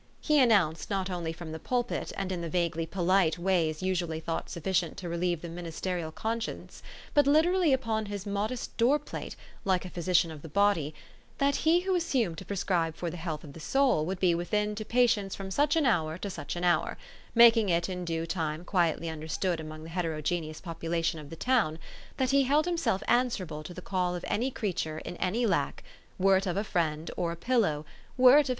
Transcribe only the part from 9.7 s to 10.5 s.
a physician of the